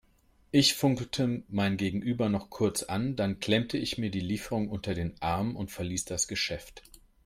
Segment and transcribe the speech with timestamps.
[0.49, 5.13] Ich funkelte mein Gegenüber noch kurz an, dann klemmte ich mir die Lieferung unter den
[5.21, 6.81] Arm und verließ das Geschäft.